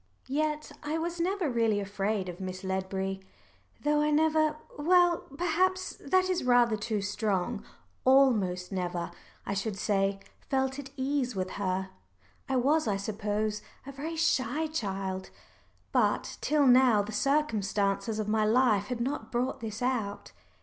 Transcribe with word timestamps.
Yet 0.33 0.71
I 0.81 0.97
was 0.97 1.19
never 1.19 1.47
really 1.47 1.79
afraid 1.79 2.27
of 2.27 2.39
Miss 2.39 2.63
Ledbury, 2.63 3.21
though 3.83 4.01
I 4.01 4.09
never 4.09 4.57
well, 4.79 5.27
perhaps 5.37 5.95
that 5.99 6.27
is 6.27 6.43
rather 6.43 6.75
too 6.75 7.03
strong 7.03 7.63
almost 8.03 8.71
never, 8.71 9.11
I 9.45 9.53
should 9.53 9.77
say, 9.77 10.19
felt 10.49 10.79
at 10.79 10.89
ease 10.97 11.35
with 11.35 11.51
her. 11.51 11.91
I 12.49 12.55
was, 12.55 12.87
I 12.87 12.97
suppose, 12.97 13.61
a 13.85 13.91
very 13.91 14.15
shy 14.15 14.65
child, 14.65 15.29
but 15.91 16.39
till 16.41 16.65
now 16.65 17.03
the 17.03 17.11
circumstances 17.11 18.17
of 18.17 18.27
my 18.27 18.43
life 18.43 18.85
had 18.87 19.01
not 19.01 19.31
brought 19.31 19.59
this 19.59 19.83
out. 19.83 20.31